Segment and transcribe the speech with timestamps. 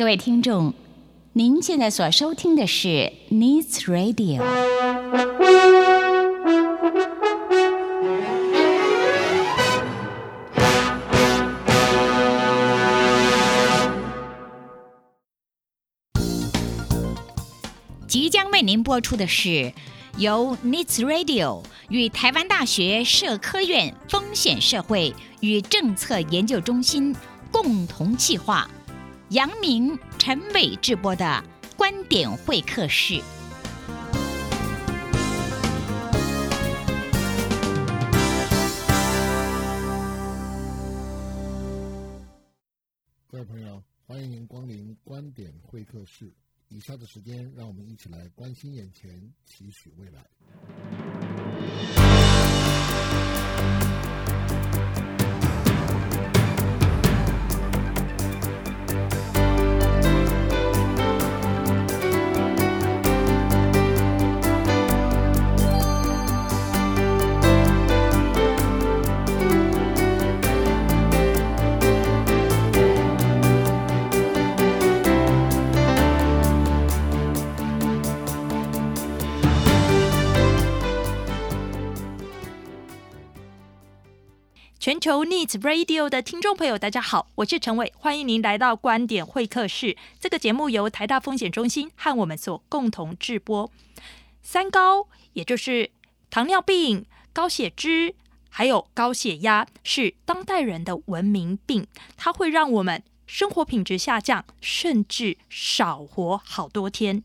[0.00, 0.72] 各位听众，
[1.34, 4.40] 您现在所收听的是 Needs Radio。
[18.08, 19.70] 即将为您播出的是
[20.16, 27.14] 由 Needs Radio 与台湾大学社科院风险社会与政策研究中心
[27.52, 28.66] 共同企划。
[29.30, 31.44] 杨明、陈伟直播的
[31.76, 33.22] 观点会客室。
[43.28, 46.28] 各位朋友，欢迎您光临观点会客室。
[46.68, 50.26] 以下的时间，让我们一起来关心眼前，期许未来。
[84.80, 89.94] 全球 Needs Radio 的听众朋友，大家好，我是陈伟，欢迎您来到观点会客室。
[90.18, 93.70] 这个节目由台大风险中心和我们所共同制播。
[94.40, 95.90] 三高，也就是
[96.30, 98.14] 糖尿病、高血脂，
[98.48, 101.86] 还有高血压，是当代人的文明病，
[102.16, 107.22] 它会让我们生活品质下降，甚至少活好多天。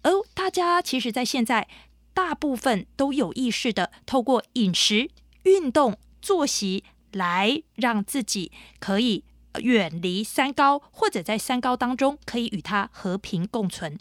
[0.00, 1.68] 而大家其实，在现在
[2.14, 5.10] 大部分都有意识的透过饮食、
[5.42, 5.98] 运动。
[6.22, 9.24] 作息来让自己可以
[9.60, 13.98] 远离三高，或者在三高当中可以与它和平共存。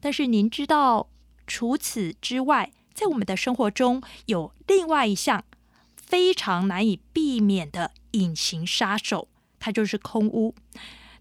[0.00, 1.10] 但是您知道，
[1.46, 5.44] 除此之外，在我们的生活中有另外一项
[5.96, 10.54] 非常难以避免的隐形杀手，它就是空屋。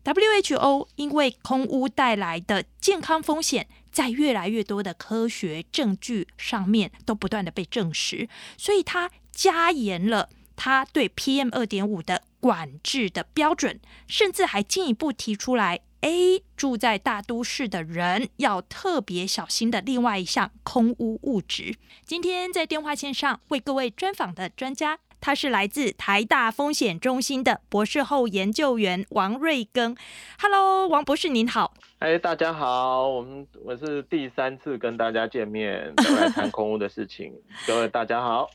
[0.06, 10.30] WHO 因为空屋带来的健康风险，在越来越多的科学证据上面都不断的被证实，所以它加严了。
[10.56, 21.76] 他对 PM 二点五的管制的标准，甚至还进一步提出来，：A，住在大都市的人要特别小心的另外一项空污物质。
[22.06, 29.98] 今天在电话线上为各位专访的专家，他是来自台大风险中心的博士后研究员王瑞庚。
[30.40, 31.74] Hello，王博士您好。
[32.00, 37.34] 哎，大家好，我们我是第三次跟大家见面，都来谈空污的事情。
[37.66, 38.50] 各位大家好。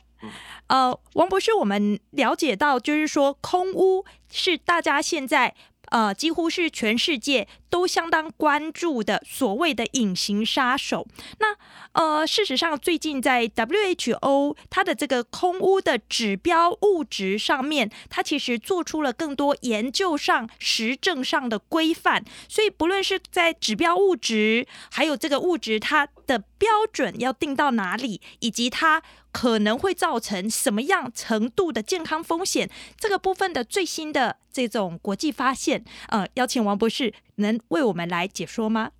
[0.67, 5.55] 呃，王博士，我们了解到，就是说，空污是大家现在
[5.91, 11.07] 呃，几乎是全世界都相当关注的所谓的隐形杀手。
[11.39, 11.55] 那
[11.93, 22.23] 呃，事实上，最近在 WHO 它的这个空污的指标物质上面，它其实做出了更多研究上、实证上的规范。
[22.47, 29.01] 所以，不论是在指标物质，还有这个物质它的标准要定到哪里，以及它
[29.31, 38.91] 可能会造成什么样程度的健康风险，这个部分的最新的这种国际发现，呃，邀请王博士能为我们来解说吗？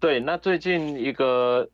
[0.00, 1.70] 对，那最近一个。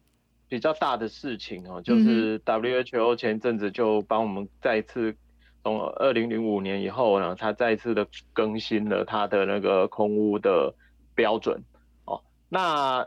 [0.51, 5.15] 比较大的事情哦，就是 WHO 前阵子就帮我们再次
[5.63, 10.75] 从二零零五年以后呢，它再次的更新了它的那个空屋的
[11.15, 11.63] 标准
[12.07, 12.19] 哦。
[12.49, 13.07] 那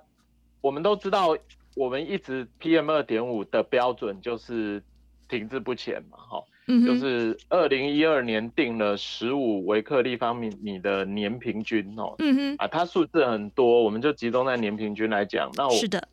[0.62, 1.36] 我们都知道，
[1.76, 4.84] 我们一直 PM 二点五的标准就是
[5.30, 6.44] 停滞不前嘛，哈，
[6.86, 15.50] 就是二零一二年定了十五微克立方米的年平均哦，嗯哼，啊，它数字很多，我们就集中在年平均来讲。
[15.56, 16.08] 那我是的。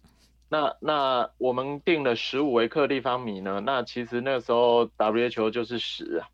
[0.50, 3.60] 那那我们定了十五微克立方米呢？
[3.66, 6.28] 那其实那个时候 WHO 就是十啊，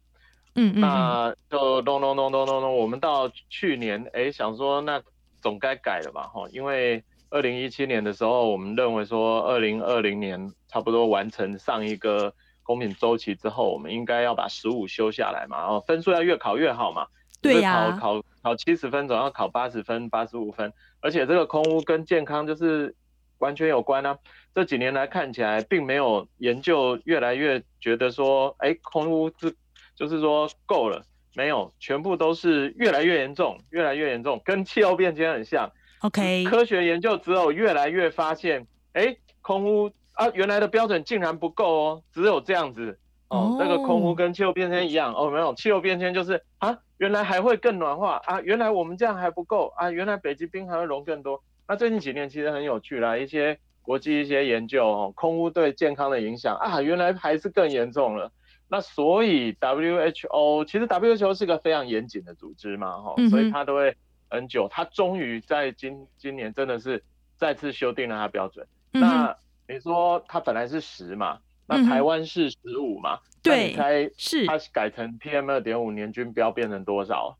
[0.54, 5.02] 嗯嗯，那就咚咚咚咚咚咚，我们到去年哎想说那
[5.42, 7.02] 总该改了吧哈，因为
[7.34, 12.32] 二零一七年的时候我们认为说二零二零年差不多完成上一个
[12.62, 17.08] 公平周期之后，我们应该要把十五修下来嘛，然后分数要越考越好嘛，
[17.42, 22.94] 对呀，考考考七十分总要考八十分、八十五分，而且这个空屋跟健康就是。
[23.38, 24.16] 完全有关啊！
[24.54, 29.54] 这几年来看起来，并没有研究越来越觉得说，哎，空屋是
[29.94, 31.04] 就是说够了，
[31.34, 35.68] 没有，全部都是越来越严重，越来越严重，跟气候变迁很像。
[36.00, 42.98] OK，科学研究之后，越来越发现，哎，空污啊，原来的标准竟然不够哦，只有这样子，
[43.28, 51.42] 哦，那个空污跟气候变迁一样哦，没有气候变迁就是啊，原来还会更暖化啊，原来我们这样还不够啊，原来北极冰还会融更多。
[51.66, 58.30] 那最近几年其实很有趣啦，一些国际一些研究哦，空污对健康的影响啊，原来还是更严重了。
[58.68, 63.94] 那所以 WHO 其实 WHO 是个非常严谨的组织嘛，哈，所以它都会
[64.34, 67.02] 很久，他终于在今今年真的是
[67.36, 68.66] 再次修订了他标准。
[68.90, 69.36] 那
[69.68, 71.38] 你说它本来是十嘛？
[71.66, 73.18] 那台湾是十五嘛？
[73.42, 77.36] 对，你猜是它改成 PM 二点五年均标变成多少？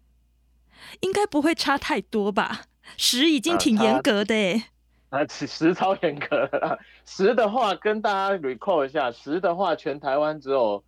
[1.01, 2.63] 应该不会差太多吧？
[2.97, 4.65] 十已经挺严格的诶。
[5.11, 6.79] 啊，十超严格的。
[7.05, 10.83] 十的话，跟大家 recall 一下，十的话，全台湾只有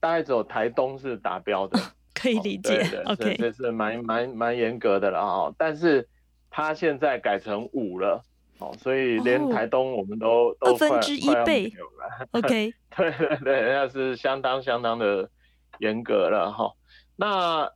[0.00, 1.78] 大概只有台东是达标的，
[2.26, 2.80] 可以理解。
[3.04, 5.54] 哦、对，对， 对，这是蛮蛮蛮严格的了哦。
[5.56, 6.08] 但是
[6.50, 8.20] 它现在改成五了。
[8.58, 11.70] 哦，所以连台东我们都、哦、都二分之一倍，
[12.32, 15.28] OK， 对对对，那是相当相当的
[15.80, 16.72] 严格了哈。
[17.16, 17.70] 那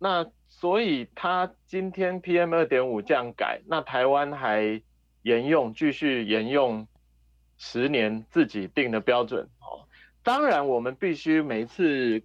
[0.00, 4.82] 那所以他今天 PM 二点五这样改，那台湾还
[5.22, 6.84] 沿用继续沿用
[7.56, 9.86] 十年自己定的标准哦。
[10.24, 12.20] 当然，我们必须每一次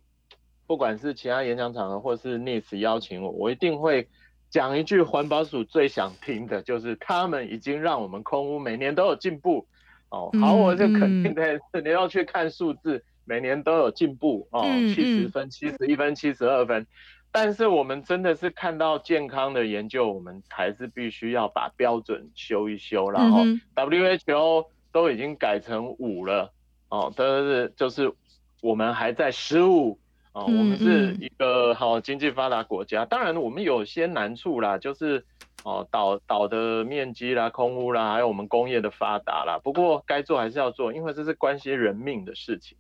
[0.68, 4.08] 不管是其他演讲场合或是 NISS 邀请我，我一定会。
[4.50, 9.68] 讲一句环保署最想听的就是，他们已经让我们空屋每年都有进步
[10.08, 10.32] 哦。
[10.40, 14.64] 好，我就肯定的是，你要去看数字，每年都有进步哦，
[14.96, 16.88] 七十分、七十一分、七十二分。
[17.30, 23.12] 但是我们真的是看到健康的研究，我们还是必须要把标准修一修。
[23.12, 23.42] 然后
[23.76, 26.54] WHO 都已经改成五了
[26.88, 28.10] 哦，但是就是
[28.62, 30.00] 我们还在十五。
[30.38, 35.26] 哦，我们是一个好经济发达国家，当然我们有些难处啦，就是
[35.64, 39.60] 哦岛岛的面积啦、空屋啦，还有我们工业的发达啦。
[39.64, 42.78] 不过该做还是要做，因为这是关系人命的事情。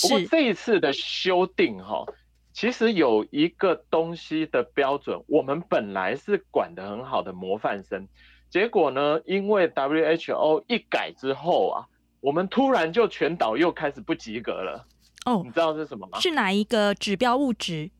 [0.00, 2.06] 不过这一次的修订哈，
[2.52, 8.06] 其实有一个东西的标准，我们本来是管得很好的模范生，
[8.48, 11.88] 结果呢，因为 WHO 一改之后啊，
[12.20, 14.86] 我们突然就全岛又开始不及格了。
[15.26, 16.18] 哦，oh, 你知道是什么吗？
[16.20, 17.90] 是哪一个指标物质？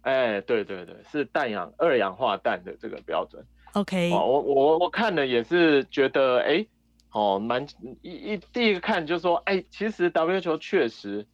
[0.00, 3.44] 哎，对对对，是氮氧二氧化氮的这个标准。
[3.74, 6.66] OK，哦，我我我看了也是觉得，哎，
[7.12, 7.64] 哦，蛮
[8.00, 11.24] 一一第一个看就是说，哎，其实 WHO 确实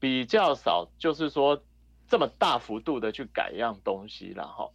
[0.00, 1.60] 比较少，就是说
[2.08, 4.70] 这么大幅度的去改一样东西了哈。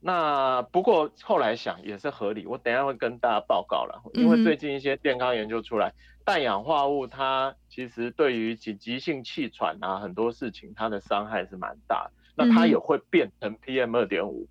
[0.00, 5.92] 那不过后来想也是合理，我等一下会跟大家报告了，因为最近一些健康研究出来，
[6.28, 14.46] 氮氧化物它其实对于急急性气喘啊很多事情它的伤害是蛮大，那它也会变成 PM 二点五，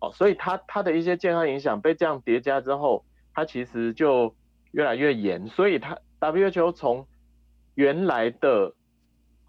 [0.00, 3.04] 哦，所以它它的一些健康影响被这样叠加之后，
[3.34, 4.34] 它其实就
[4.72, 7.06] 越来越严，所以它 WHO 从
[7.74, 8.72] 原来的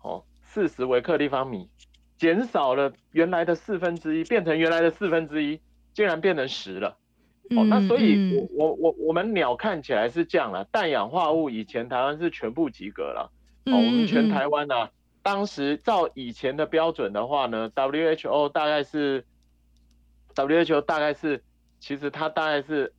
[0.02, 1.70] 哦四十微克立方米。
[2.18, 5.62] 减少了原来的四分之一，变成原来的四分之一，
[5.94, 6.98] 竟然变成十了。
[7.56, 10.64] 哦，那所以我，我我我我们鸟看起来是这样了。
[10.66, 13.32] 氮氧化物以前台湾是全部及格了。
[13.66, 14.92] 哦，我们全台湾呢、啊，
[15.24, 19.26] 当时照以前的标准的话呢，WHO 大概是
[20.36, 21.44] ，WHO 大概是，
[21.80, 22.94] 其实它大概是，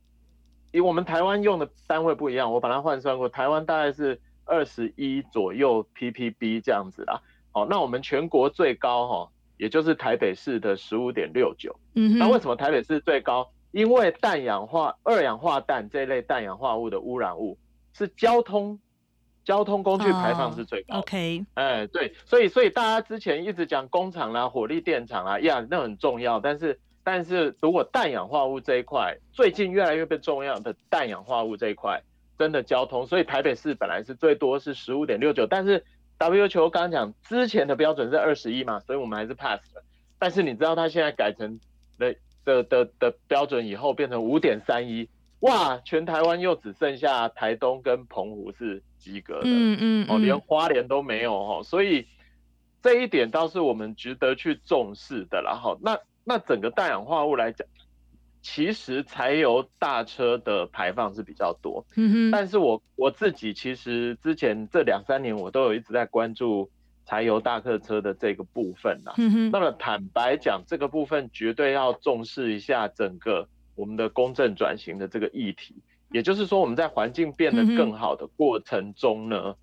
[0.71, 7.21] 以我们台湾用的单位不一样，我把它换算过，台湾大概是二十一左右 ppb 这样子啦。
[7.53, 11.73] 哦，那我们全国最高哈、哦，也就是台北市的十五点六九。
[11.95, 13.49] 嗯哼，那为什么台北市最高？
[13.71, 17.57] 因为氮氧化二氧化氮这类氮氧化物的污染物
[17.93, 18.79] 是交通
[19.43, 20.95] 交通工具排放是最高。
[20.95, 26.39] Oh, OK，哎，对，所以所以大家之前一直讲工厂啦、火力电厂啊，呀，那很重要。
[26.39, 32.01] 但是但是如果氮氧化物这一块，最近越来越被重要的氮氧化物这一块，
[32.37, 35.83] 真的交通，所以台北市本来是最多是十五点六九，但是。
[36.21, 39.83] WHO 刚刚讲之前的标准是二十一嘛，所以我们还是 pass 了。
[40.19, 41.59] 但是你知道它现在改成
[41.97, 45.07] 的的的的标准以后变成五点三一，
[45.41, 52.07] 哇，全台湾又只剩下台东跟澎湖是及格的，嗯嗯，哦，连花莲都没有哦，所以
[52.81, 55.53] 这一点倒是我们值得去重视的啦。
[55.53, 57.67] 哈，那那整个氮氧化物来讲。
[58.43, 66.67] 其实柴油大车的排放是比较多，嗯哼，但是我我自己其实之前这两三年我都有一直在关注
[67.11, 75.75] 柴油大客车的这个部分呐，嗯，那么坦白讲，这个部分绝对要重视一下整个我们的公正转型的这个议题，
[76.09, 79.55] 也就是说我们在环境变得更好的过程中呢，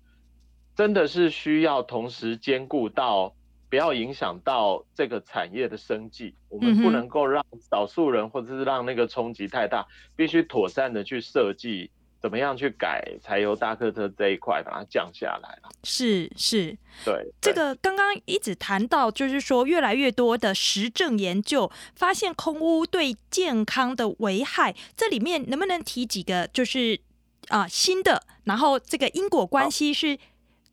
[0.75, 3.33] 真的是需要同时兼顾到。
[3.71, 15.69] 不要影响到这个产业的生计，我们不能够让少数人或者是让那个冲击太大，必须妥善的去设计怎么样去改柴油大客车这一块，把它降下来了。
[15.83, 26.99] 是是，对，对这个刚刚一直谈到，就是说越来越多的实证研究发现空污对健康的危害，这里面能不能提几个，就是
[27.47, 30.19] 啊、呃、新的，然后这个因果关系是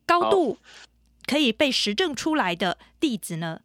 [0.05, 0.59] 高度
[1.27, 3.61] 可以被实证出来的例子呢？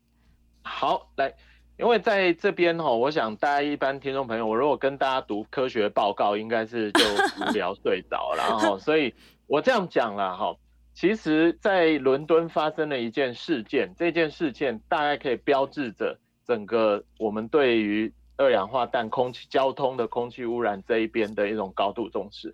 [0.61, 1.33] 好，来。
[1.81, 7.03] 因为在这边哈，我想大家一般听众朋友，我如果跟大家读科学报告，应该是就
[7.39, 9.11] 无聊睡着了，然后， 所以
[9.47, 10.55] 我这样讲了哈。
[10.93, 22.53] 其实，在伦敦发生了一件事件，这件事件大概可以标志着整个我们对于二氧化碳、空气、交通的空气污染这一边的一种高度重视。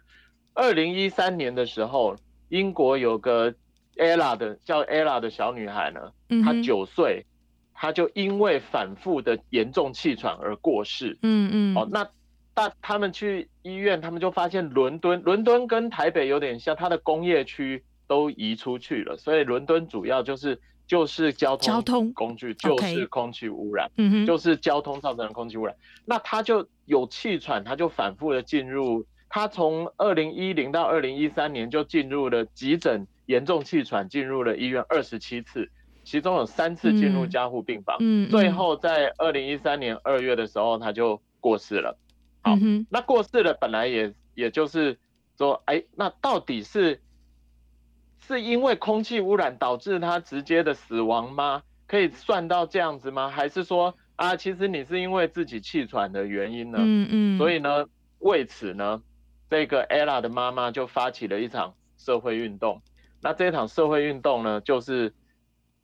[0.54, 2.16] 二零一三年的时候，
[2.48, 3.54] 英国有个
[3.98, 6.00] Ella 的叫 Ella 的小女孩呢，
[6.46, 7.26] 她九岁。
[7.80, 11.16] 他就因为反复的严重气喘而过世。
[11.22, 11.78] 嗯嗯。
[11.78, 12.10] 哦，那
[12.56, 25.76] 大他们去医院，他们就发现伦敦，伦敦跟台北有点像，它的工业区都移出去了，所以伦敦主要就是就是交通交通工具就是空气污染，嗯哼，就是交通造成的空气污染。
[26.04, 35.70] 那他就有气喘，他就反复的进入，他从二零一零到二零一三年就进入了急诊，严重气喘进入了医院二十七次。
[36.08, 41.98] 其中有三次进入加护病房，嗯，最后在二零一三年二月的时候他就过世了。
[42.42, 42.56] 好，
[42.90, 44.98] 那过世了本来也也就是
[45.38, 47.02] 说，哎，那到底是
[48.26, 51.62] 是因为空气污染导致他直接的死亡吗？
[51.88, 53.28] 可以算到这样子吗？
[53.30, 56.78] 还是说啊，其实你是因为自己气喘的原因呢？
[56.80, 57.86] 嗯嗯，所以呢，
[58.20, 59.04] 为此呢，
[59.50, 62.82] 这个 Ella 的妈妈就发起了一场社会运动。
[63.22, 65.14] 那这场社会运动呢，就是。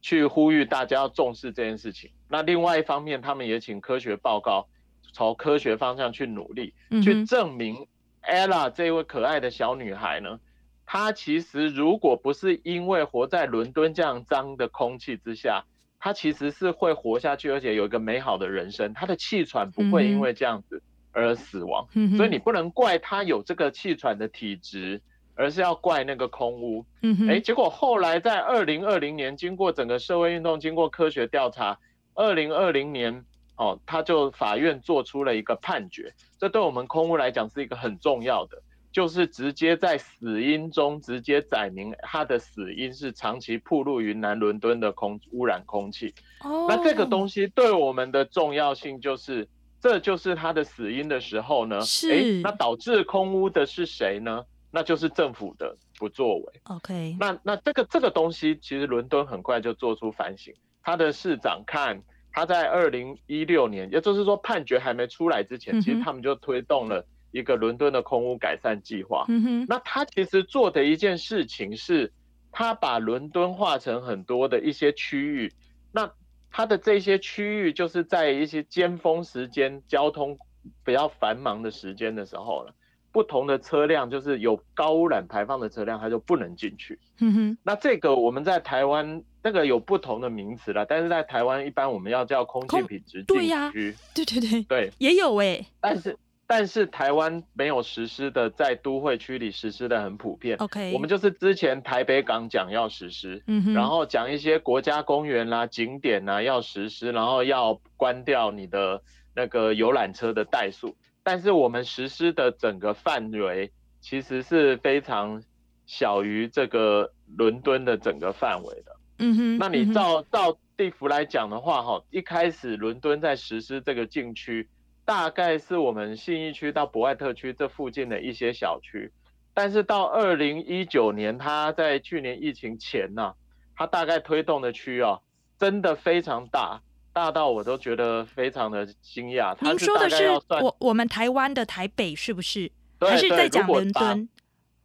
[0.03, 2.11] 去呼吁大家要重视这件事情。
[2.27, 4.67] 那另外一方面，他们也请科学报告
[5.13, 7.87] 朝科学方向去努力，去证明
[8.21, 10.39] Ella 这位可爱的小女孩呢，
[10.85, 15.63] 她其实如果不是因为活在伦敦这样脏的空气之下，
[15.99, 18.93] 她其实是会活下去，而且有一个美好的人生。
[18.93, 20.83] 她的气喘不会因为这样子
[21.13, 25.01] 而死亡，所以你不能怪她有这个气喘的体质。
[25.35, 31.77] 而是要怪那个空屋，嗯哼，哎，结果后来在二零二零年，经过整个社会运动，经过科学调查，
[32.13, 33.25] 二零二零年，
[33.57, 38.61] 哦，他就法院做出了一个判决，这对我们空屋来讲是一个很重要的，
[38.91, 46.13] 就是直接在死因中直接载明他的死因是长期暴露云南伦敦的空污染空气。
[46.43, 49.47] 哦，那这个东西对我们的重要性就是，
[49.81, 54.45] 这就是他的死因的时候呢，是，那导致空屋的是谁呢？
[54.75, 56.61] 那就是政府的不作为。
[56.63, 60.51] OK，那那这个这个东西，其实伦敦很快就做出反省。
[60.81, 62.01] 他的市长看
[62.31, 69.25] 他在二零一六年，也就是说判决还没出来之前，其实他们就推动了一个伦敦的空屋改善计划。
[69.27, 72.11] 嗯哼，那他其实做的一件事情是，
[72.51, 75.53] 他把伦敦划成很多的一些区域。
[75.91, 76.11] 那
[76.49, 80.35] 他的这些区域，就是在一些尖峰时间、交通
[80.83, 82.73] 比较繁忙的时间的时候了。
[83.13, 86.99] 不同的车辆就是有高污染排放的车辆，它就不能进去。
[87.19, 93.39] 嗯哼，那这个我们在台湾那个有不同的名词啦，但是在台湾一般我们要叫空气品质禁
[93.71, 93.95] 区。
[94.15, 95.65] 对对对对，也有哎、欸。
[95.79, 96.17] 但是
[96.47, 100.57] 但是台湾没有实施的，在都会区里实施的很普遍。
[100.57, 109.01] OK，我们就是之前台北港讲要实施，嗯，然后讲一些国家公园啦、景点啦要实施，然后要关掉你的
[109.35, 110.95] 那个游览车的怠速。
[111.23, 115.41] 但是我们实施的整个范围其实是非常
[115.85, 118.95] 小于这个伦敦的整个范围的。
[119.19, 119.57] 嗯哼。
[119.57, 124.67] 那你照照地图来讲的话，哈，一开始伦敦在实施这个禁区，
[125.05, 129.11] 大概是我们信义区到博爱特区这附近的一些小区。
[129.53, 133.33] 但是到二零一九年，它在去年疫情前呢，
[133.75, 135.19] 它大概推动的区啊，
[135.57, 136.81] 真的非常大。
[137.13, 139.55] 大到我都觉得非常的惊讶。
[139.61, 142.69] 您说的是我我们台湾的台北是不是？
[142.97, 144.27] 对还是在讲伦敦？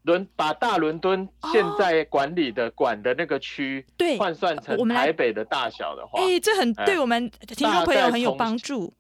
[0.03, 8.93] 伦把大伦敦现在管理的、哦、管的那个区，对，换算成台北的大小的话，哎，这很对我们听众朋友很有帮助。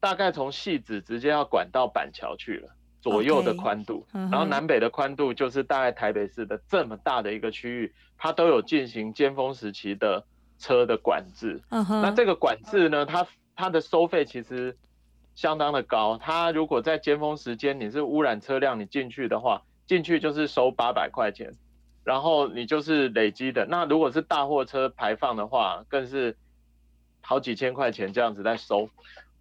[0.00, 2.68] 大概从戏子直接要管到板桥去了，
[3.00, 10.24] 左右的宽度然后南北的宽度就是大概台北市的这么大的一个区域，它都有进行尖峰时期的。
[10.58, 12.00] 车的管制，uh huh.
[12.02, 14.76] 那这个管制呢，它它的收费其实
[15.34, 16.18] 相当的高。
[16.18, 21.52] 它如果在尖峰时间你是污染车辆，你进去的话，进去就是收八百块钱，
[22.04, 23.66] 然后你就是累积的。
[23.66, 26.36] 那如果是大货车排放的话，更是
[27.20, 28.88] 好几千块钱这样子在收。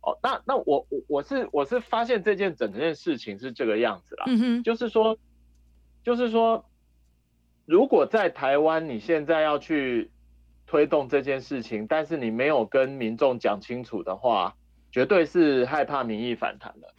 [0.01, 4.63] 哦，那那我我我是我是发现这件整件事情是这个样子啦，uh huh.
[4.63, 5.17] 就是说
[6.03, 6.63] 就是说，
[7.65, 10.11] 如果在台湾你现在要去
[10.75, 14.53] 推动这件事情，但是你没有跟民众讲清楚的话，
[14.91, 16.93] 绝对是害怕民意反弹的。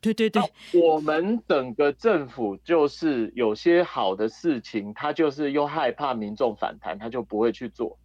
[0.00, 7.96] 对对对对，我们整个政府就是有些好的事情，他就是又害怕民众反弹，他就不会去做。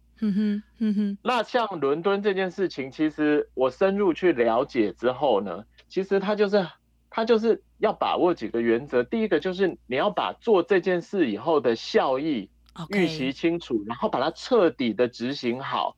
[1.24, 6.64] 那像伦敦这件事情，其实我深入去了解之后呢，其实他就是
[7.10, 9.02] 他就是要把握几个原则。
[9.02, 12.48] 第一个就是你要把做这件事以后的效益
[12.90, 15.96] 预期清楚然后把它彻底的执行好。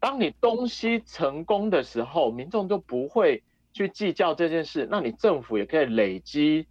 [0.00, 3.42] 当你东西成功的时候，民众就不会
[3.72, 6.66] 去计较这件事，那你政府也可以累积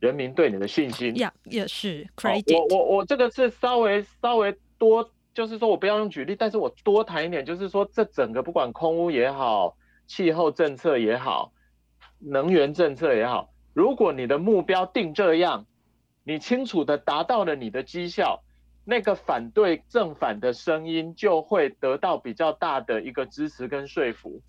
[0.00, 1.16] 人民对你的信心。
[1.16, 2.06] 呀，也是。
[2.22, 5.10] 我我我这个是稍微稍微多。
[5.34, 9.76] 就是说我不要用举例，但是我多谈一点，就是说这整个不管空屋也好，
[10.06, 11.52] 气候政策也好，
[12.20, 15.66] 能源政策也好，如果你的目标定这样，
[16.24, 18.42] 你清楚的达到了你的绩效，
[18.84, 24.40] 那个反对正反的声音就会得到比较大的一个支持跟说服。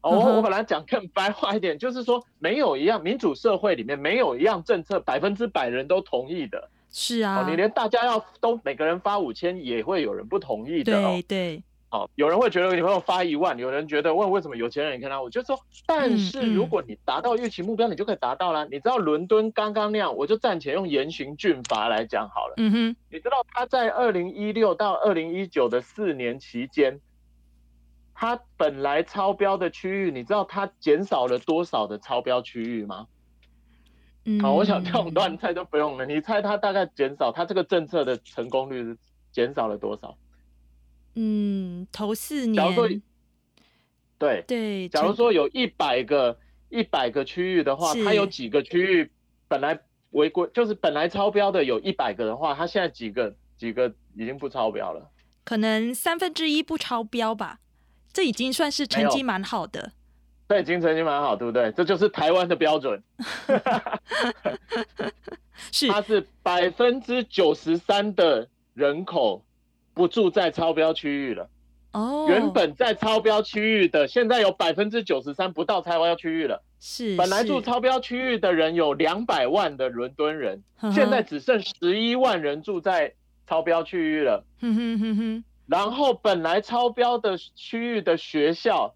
[0.00, 6.70] 哦，我本来讲更白话一点，就是说没有一样民主社会里面没有一样政策百分之百人都同意的。
[6.90, 10.92] 是啊，你连大家要都每个人发五千，也会有人不同意的。
[10.92, 18.64] 对对，好，有人会觉得你朋友发一万，有人觉得问为什么有钱人你看他，我就说，但是如果你达到预期目标，你就可以达到了。
[18.66, 22.54] 你知道伦敦刚刚那样，我就暂且用严刑峻法来讲好了。
[22.56, 27.00] 嗯哼，你知道他在二零一六到二零一九的四年期间，
[28.14, 33.06] 他本来超标的区域，你知道他减少了多少的超标区域吗？
[34.42, 36.04] 好，我想这种乱猜都不用了。
[36.04, 38.98] 你猜他大概减少，他这个政策的成功率是
[39.30, 40.18] 减少了多少？
[41.16, 42.54] 嗯，头四年。
[42.54, 42.88] 假如说，
[44.18, 49.10] 对对，假如说有一百个一百个区域的话，它有几个区域
[49.48, 49.78] 本来
[50.10, 55.10] 违规，就是本来超标的有一百个的话，它现在几个几个已经不超标了？
[55.44, 57.60] 可能三分之一不超标吧，
[58.12, 59.92] 这已经算是成绩蛮好的。
[60.48, 61.72] 对，经成绩蛮好，对不对？
[61.72, 63.02] 这就是台湾的标准。
[65.72, 69.44] 是，它是百分之九十三的人口
[69.96, 71.48] 不住在超标区域了。
[71.92, 72.26] 哦。
[72.28, 76.62] 原本在超标区域的，现在有百分之九十三不到超标区域了。
[76.78, 77.16] 是。
[77.16, 83.14] 本来住超标区域的人有两百万的伦敦人，现在只剩十一万人住在
[83.46, 84.44] 超标区域了。
[84.60, 85.44] 哼哼哼哼。
[85.66, 88.94] 然后本来超标的区域的学校。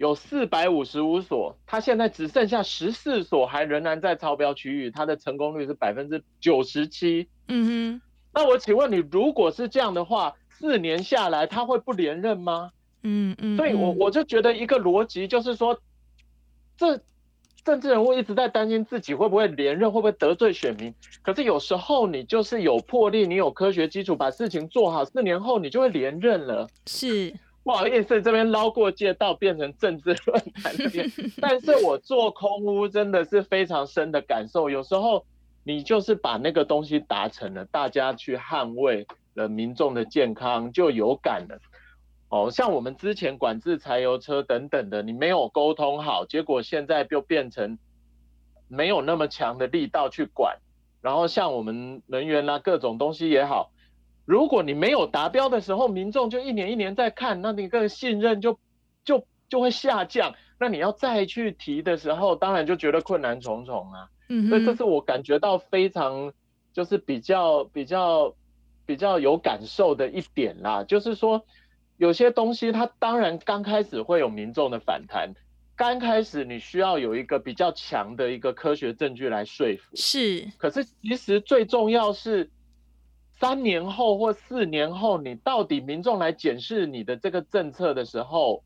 [0.00, 7.28] 有四百五十五所，它现在只剩下十四所，还仍然在超标区域，它的成功率是百分之九十七。
[7.48, 12.70] 嗯哼，那我请问你，如果是这样的话，四年下来他会不连任吗？
[13.02, 15.80] 嗯嗯，所以我我就觉得一个逻辑就是说，
[16.76, 17.00] 这
[17.64, 20.94] 政治人物一直在担心自己会不会连任，会不会得罪选民。
[21.22, 26.68] 可是有时候你就是有魄力，你有科学基础，把事情做好，四年后你就会连任了。
[26.86, 27.34] 是。
[27.62, 31.12] 不好意思，这边捞过界道变成政治论坛这边，
[31.42, 34.70] 但是我做空屋真的是非常深的感受。
[34.70, 35.24] 有时候
[35.62, 41.60] 你就是把那个东西达成了，大家去捍卫了民众的健康，就有感了。
[42.28, 47.78] 哦，像我们之前管制柴油车等等的，你没有沟通好，结果现在就变成
[48.68, 50.58] 没有那么强的力道去管。
[51.02, 53.72] 然后像我们能源啊，各种东西也好。
[54.26, 58.60] 如果你没有达标的时候，民众就一年一年在看，那你个信任就
[59.04, 60.34] 就就会下降。
[60.58, 64.08] 那你要再去提的时候，当然就觉得困难重重啊。
[64.30, 66.32] 嗯，所以这是我感觉到非常
[66.72, 68.34] 就是比较比较
[68.86, 70.82] 比较有感受的一点啦。
[70.84, 71.44] 就是说，
[71.98, 75.34] 有些东西它当然刚开始会有民众的反弹，
[75.76, 79.94] 刚开始你需要有一个比较强的一个科学证据来说服。
[79.94, 82.50] 是，可是其实最重要是。
[83.40, 88.62] 三年后或四年后，你到底民众来检视你的这个政策的时候，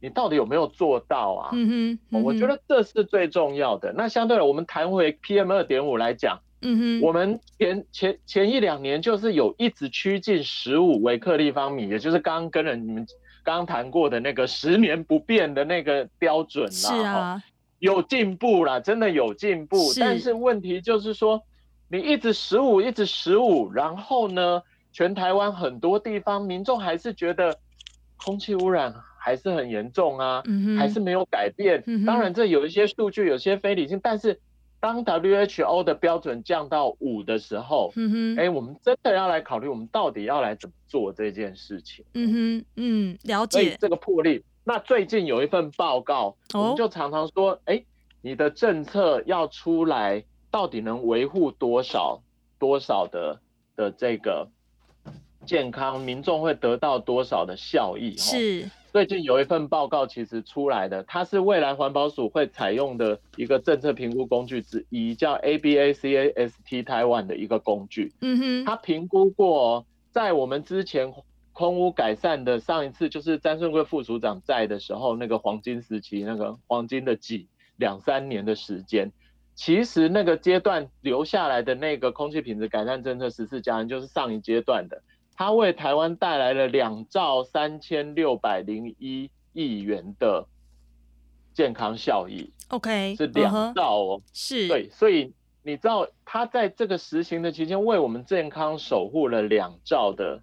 [0.00, 1.50] 你到底有没有做到啊？
[1.52, 3.92] 嗯哼，嗯哼，我觉得这是最重要的。
[3.92, 13.06] 那相对的，我们谈回 PM 二点五来讲，嗯哼，我们前前前一两年就是有一直趋近十五微克立方米，也就是刚刚跟人你们
[13.42, 16.70] 刚刚谈过的那个十年不变的那个标准啦。
[16.70, 17.42] 是啊，
[17.78, 19.92] 有进步啦，真的有进步。
[19.92, 21.42] 是，但是问题就是说。
[21.92, 27.58] 你一直十五，一直十五，然后呢，全台湾很多地方民众还是觉得
[28.16, 31.82] 空气污染还是很严重啊，嗯、还是没有改变。
[31.86, 34.40] 嗯、当然，这有一些数据有些非理性，但是
[34.80, 42.04] 当 WHO 的标准降到五的时候，嗯哼，哎，我们真的要来考虑，我们到底要来怎么做这件事情？
[42.14, 44.42] 嗯哼，嗯，了解这个魄力。
[44.64, 47.84] 那最近有一份报告，哦、我们就常常说，哎，
[48.22, 50.24] 你的政策要出来。
[50.52, 52.20] 到底能维护多少
[52.58, 53.40] 多少的
[53.76, 54.48] 的这个
[55.46, 58.16] 健康，民众会得到多少的效益？
[58.16, 58.68] 是。
[58.92, 68.12] 最近有一份报告其实出来的，它是未来环保署会采用的一个政策评估工具之一，叫 ABACAST Taiwan 的一个工具。
[68.20, 71.12] 嗯哼，它评估过，在我们之前
[71.52, 79.12] 空屋改善的上一次，就是詹顺贵副署长在的时候，那个黄金时期，那个黄金的几两三年的时间，
[79.54, 85.00] 其实那个阶段留下来的那个空气品质改善政策十四加 N，就是上一阶段的。
[85.40, 90.46] 它为台湾带来了两兆三千六百零一亿元的
[91.54, 92.52] 健康效益。
[92.68, 100.42] OK，是两兆哦，是对，所以你知道，它在这个实行的期间，为我们健康守护了两兆的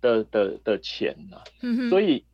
[0.00, 1.44] 的的的钱呢、啊。
[1.62, 2.24] 嗯，所以，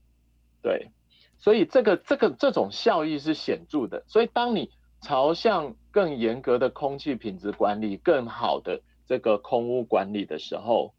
[0.63, 0.89] 对，
[1.37, 4.03] 所以这个这个这种效益是显著的。
[4.07, 4.71] 所以，当你
[5.03, 10.95] 朝向更严格的空气品质管理、更好的这个空污管理的时候，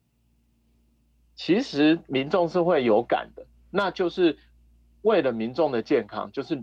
[1.39, 4.38] 其实民众是会有感的，那就是
[5.04, 6.62] 为了民众的健康，就是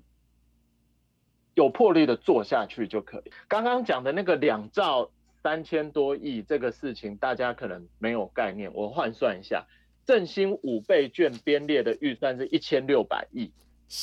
[1.55, 3.33] 有魄力的做下去就可以。
[3.49, 5.11] 刚刚讲的那个两兆
[5.43, 8.71] 三千多亿这个事情，大家可能没有概念。
[8.75, 9.65] 我换算一下，
[10.05, 13.51] 振兴五倍券编列的预算是一千六百亿，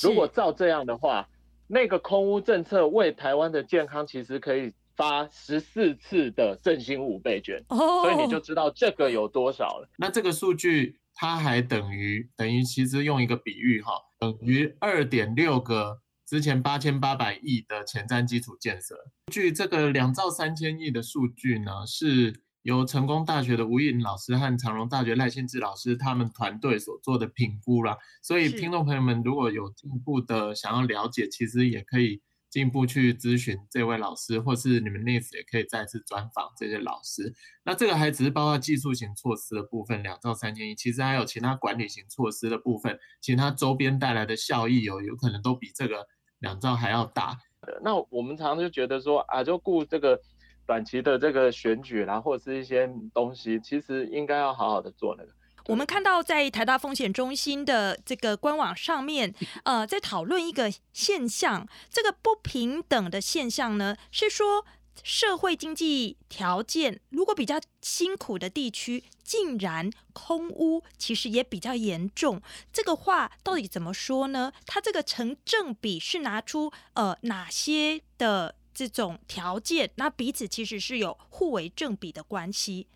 [0.01, 1.29] 如果照这样的话，
[1.67, 4.73] 那个空屋政策为台湾的健康其实可以。
[4.95, 8.03] 发十四次的振兴五倍券，oh.
[8.03, 9.89] 所以你就知道这个有多少了。
[9.97, 18.95] 那这个数据它还等于等于，其实用一个比喻哈，等于二点六个之前八千八百亿的前瞻基础建设。
[19.31, 27.97] 据这个两兆三千亿的数据呢，是由成功大学的吴映老师和长荣大学赖信志老师他们团队所做的评估啦。
[28.21, 32.21] 所以听众朋友们如果有进一步的想要了解，其实也可以。
[32.53, 37.33] 进一步去咨询这位老师，或是你们 Nis 也可以再次专访这些老师。
[37.63, 46.05] 那这个还只是包括技术型措施的部分，两兆三千亿，其实还有其他管理型措施的部分，其他周边带来的效益有有可能都比这个
[46.41, 47.35] 两兆还要大。
[47.81, 50.21] 那我们常常就觉得说啊，就顾这个
[50.67, 55.31] 短期的这个选举啦，或者是一些东西，其实应该要好好的做那个。
[55.67, 64.65] 我们看到在台大风险中心的这个官网上面， 呃，在讨论一个现象，这个不平等的现象呢，是说
[65.03, 72.41] 社会经济条件如果比较辛苦的地区，竟然空屋其实也比较严重。
[72.71, 74.51] 这个话到底怎么说呢？
[74.65, 82.87] 它这个成正比是拿出呃哪些的这种条件，那彼此其实是有互为正比的关系。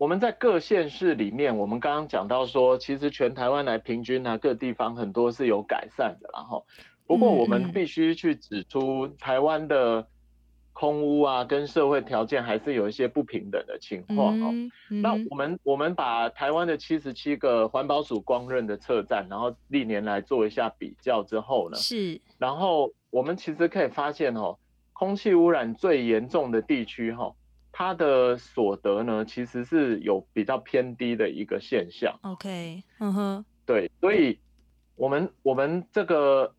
[0.00, 6.64] 我们在各县市里面，我们刚刚讲到说，其实全台湾来平均呢，各地方很多是有改善的，然后，
[7.06, 10.08] 不过我们必须去指出，台湾的
[10.72, 14.54] 空屋啊，跟社会条件还是有一些不平等的情况哦。
[14.88, 24.56] 那我们我们把台湾的七十七个环保署光认的测站，然后历年来做一下比较之后呢，是，然后我们其实可以发现哦，
[24.94, 27.30] 空气污染最严重的地区哈。
[27.80, 32.14] 他的所得呢，其实是有比较偏低的一个现象。
[32.20, 34.38] OK，嗯哼，对，所以
[34.96, 36.54] 我们我们这个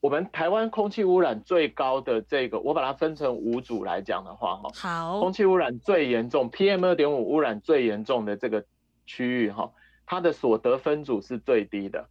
[0.00, 8.64] 我们台湾空气污染最高的这个，我把它分成五组来讲的话，哈，好，空气污染最严重，PM 二点五污染最严重的这个
[9.04, 9.70] 区域，哈，
[10.06, 12.08] 它的所得分组是最低的。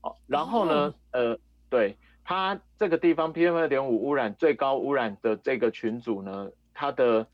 [0.00, 0.94] 好，然后呢，oh.
[1.10, 7.26] 呃，对，它这个地方 PM 二点五污染最高污染的这个群组呢，它的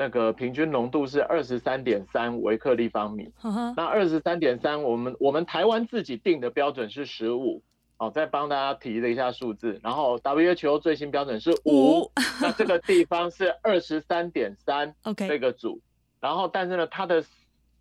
[0.00, 3.30] 那个平均浓度是二十三点三微克立方米。
[3.42, 3.74] Uh.
[3.76, 7.62] 那二十三点三，我们我们台湾自己定的标准是十五。
[7.98, 9.78] 哦，再帮大家提了一下数字。
[9.82, 12.10] 然后 WHO 最新标准是五。
[12.40, 14.94] 那这个地方是二十三点三。
[15.04, 15.28] OK。
[15.28, 15.78] 这个组。
[16.18, 17.22] 然后，但是呢，它的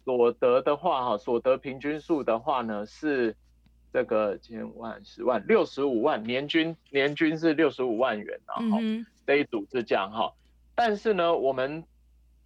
[0.03, 3.33] 所得的话，哈，所得平均数的话呢，是
[3.93, 8.37] 这个千万、十万、六十五万，年均年均是六十五万元。
[8.45, 8.77] 然后
[9.25, 10.33] 这一组是这样哈。
[10.75, 11.81] 但是呢，我们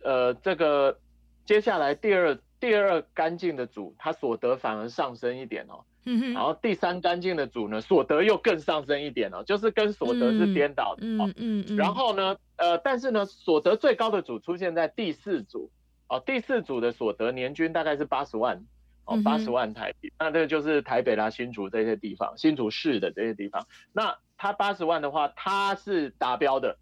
[0.04, 1.00] 呃，这个
[1.46, 5.84] 接下来第二第二干净的组，它所得反而上升一点哦。
[6.06, 6.34] 嗯哼。
[6.34, 11.02] 然后第三干净的组呢，所得又更上升一点哦，就是跟所得是颠倒的。
[11.06, 11.78] 嗯嗯嗯。
[11.78, 15.72] 然后呢，呃，但是呢，所得最高的组出现在第四组
[16.08, 18.64] 哦，第四组的所得年均大概是八十万
[19.06, 20.12] 哦，八十万台币。
[20.20, 23.66] 那这个就是台北啦、新竹这些地方，新竹市的这些地方。
[23.92, 26.78] 那他八十万的话，他是达标的。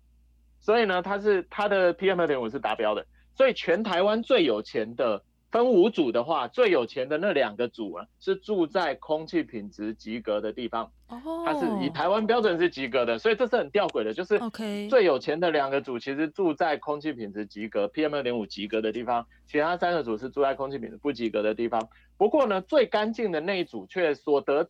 [0.61, 5.21] 所以呢，它是它的 PM 二点五是达标的，所以全台湾最有钱的
[5.51, 10.89] 分五组的话，最有钱的那两个组啊，是住在空气品质及格的地方。
[11.09, 14.39] 哦，它是以台湾标准是及格的，所以这是很吊诡的，就是
[14.87, 21.89] 最有钱的两个组其实住在空气品质及格 PM 二点五及格的地方，其他三个组是住在空气品质不及格的地方。
[22.17, 24.69] 不过呢，最干净的那一组却所得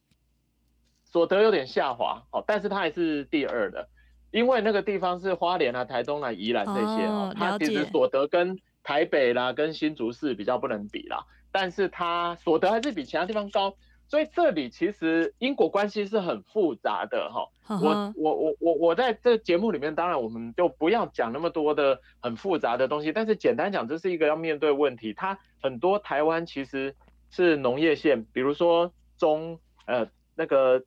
[1.04, 3.88] 所得有点下滑，哦，但是它还是第二的，
[4.31, 13.75] 因为那个地方是花莲啊、台东啊、宜兰这些哦，它其实所得跟台北啦，跟新竹市比较不能比啦，但是它所得还是比其他地方高，
[14.07, 17.47] 所以这里其实因果关系是很复杂的哈。
[17.81, 25.13] 我我我我我在这节目里面，当然我们就不要讲那么多的很复杂的东西，但是简单讲，这是一个要面对问题。
[25.13, 26.93] 它很多台湾其实
[27.29, 30.83] 是农业县，比如说中呃那个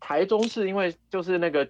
[0.00, 1.66] 台中市，因为就是那个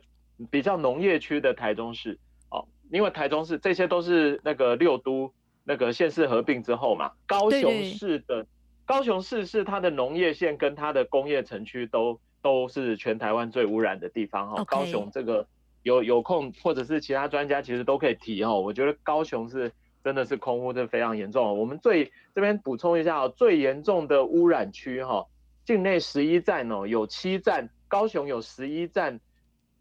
[0.50, 2.18] 比较农业区的台中市
[2.50, 5.32] 哦，因为台中市这些都是那个六都。
[5.70, 8.46] 那个县市合并之后嘛，高雄市的
[8.86, 14.64] 高雄市是它的农业县跟它的工业城区都都是全台湾最污染的地方哈。
[14.64, 15.46] 高雄这个
[15.82, 18.54] 有有空或者是其他专家其实都可以提哈。
[18.54, 19.70] 我觉得高雄是
[20.02, 21.58] 真的是空污是非常严重。
[21.58, 25.26] 我们最这边补充一下哦，最严重的污染区哈，
[25.66, 29.20] 境内十一站哦，有七站，高雄有十一站，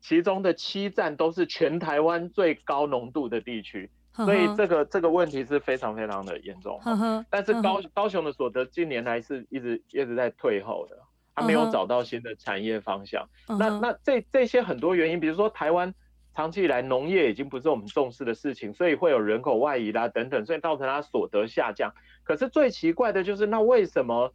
[0.02, 3.90] 其中的七站都是全台湾最高浓度的地区。
[4.14, 6.82] 所以这个这个问题是非常非常的严重，
[7.30, 10.98] 但是高高雄的所得近年来是一直一直在退后的，
[11.36, 13.30] 他没有找到新的产业方向。
[13.48, 15.94] 那那这这些很多原因，比如说台湾
[16.34, 21.94] 长期以来农业已经不是我们重视的事情，所以会有人口外移啦等等，所以造成它所得下降。
[22.24, 24.34] 可是最奇怪的就是，那为什么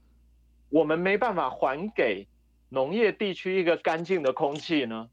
[0.68, 2.28] 我们没办法还给
[2.68, 5.08] 农业地区一个干净的空气呢？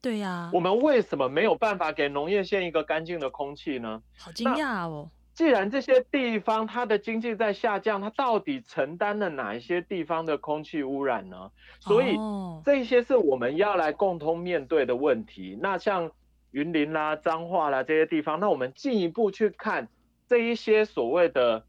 [0.00, 4.02] 对呀、啊，我们为什么没有办法给农业县一个干净的空气呢？
[4.16, 5.10] 好惊讶哦！
[5.34, 11.50] 既然这些地方它的经济在下降，它到底承担了哪一些地方的空气污染呢？
[11.80, 12.16] 所以
[12.64, 15.56] 这些是我们要来共同面对的问题。
[15.60, 16.10] 那像
[16.50, 19.88] 云林啦、彰化啦这些地方，那我们进一步去看
[20.26, 21.64] 这一些所谓的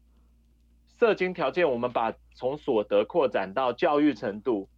[0.98, 4.68] 社经条件，我们把从所得扩展到教育程度，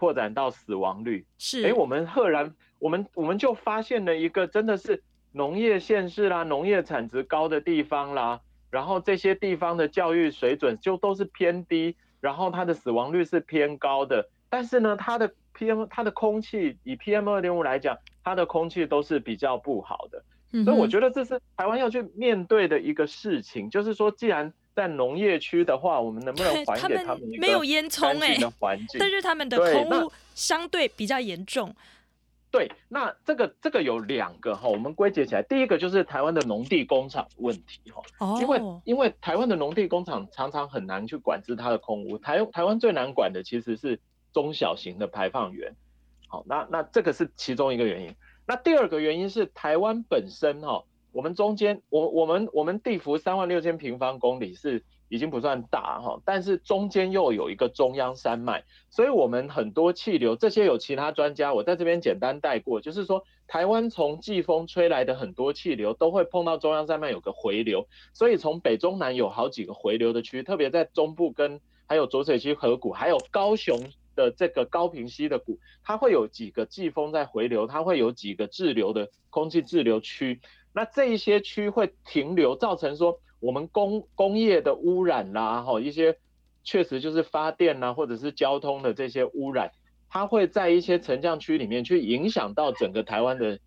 [0.00, 1.26] 扩展到死亡率。
[1.36, 2.54] 是，哎，我们赫然。
[2.78, 20.24] 我们我们就发现了一个真的是农业县市啦，农业产值高的地方啦，然后这些地方的教育水准就都是偏低，然后它的死亡率是偏高的，但是呢，它的 PM 它的空气以 PM 二点五来讲，它的空气都是比较不好的，
[20.64, 27.22] 所以我觉得这是台湾要去面对的一个事情，就是说，既然在农业区的话，我们能不能 还给他们？
[27.38, 28.38] 没有烟囱哎，
[28.98, 31.74] 但是他们的空污相对比较严重。
[32.52, 37.80] 对，那这个这个有两个哈，我们归结起来，第一个就是台湾的农地工厂问题
[38.18, 44.00] 哈，因为因为台湾的农地工厂常常很难去管制它的空污，台台湾最难管的其实是
[44.32, 45.72] 中小型的排放源，
[46.26, 48.12] 好，那那这个是其中一个原因，
[48.46, 54.84] 那第二个原因是台湾本身哈，我们中间我我们我们地幅三万六千平方公里是。
[55.12, 73.80] 已经不算大哈，但是中间又有一个中央山脉，所以我们很多气流，这些有其他专家，我在这边简单带过，就是说台湾从季风吹来的很多气流都会碰到中央山脉有个回流，所以从北中南有好几个回流的区，特别在中部跟还有浊水溪河谷，还有高雄
[74.14, 80.40] 的这个高平溪的谷，它会有几个季风在回流，它会有几个滞留的空气滞留区，
[80.72, 83.20] 那这一些区会停留，造成说。
[83.40, 86.18] 我们工工业的污染啦，哈，一些
[86.62, 89.72] 确实就是发电啦，或者是交通的这些污染，
[90.10, 93.58] 它会在一些沉降区里面去影响到整个台湾的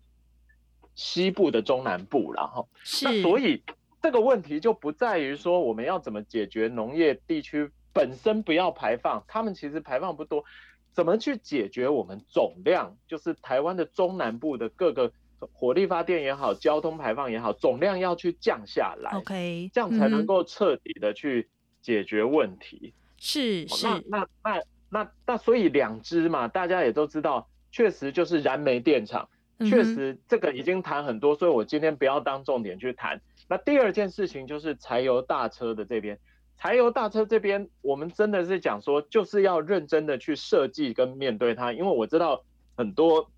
[0.94, 2.68] 西部的中南部然后。
[2.84, 3.06] 是。
[3.06, 3.64] 那所以
[4.00, 10.44] 这个问题就不在于说我们要怎么解决农业地区本身不要排放，他们其实排放不多，
[10.92, 15.10] 怎么去解决我们总量，就是台湾的中南部的各个。
[15.52, 21.48] 火力发电也好，交通排放也好，总量要去降下来，OK，这样才能够彻底的去
[21.82, 22.94] 解决问题。
[23.18, 29.28] 是是，那那那那那，所以两支嘛，大家也都知道，确实就是燃煤电厂，
[29.60, 33.20] 确实这个已经谈很多，所以我今天不要当重点去谈。
[33.48, 36.18] 那第二件事情就是柴油大车的这边，
[36.58, 42.44] 柴油大车这边，我们真的是讲说，就是要认真的去设计跟面对它，因为我知道
[42.76, 43.30] 很多